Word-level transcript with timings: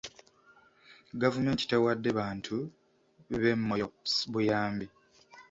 Gavumenti 1.21 1.63
tewadde 1.71 2.09
bantu 2.19 2.55
b'e 3.39 3.51
Moyo 3.67 3.87
buyambi. 4.31 4.87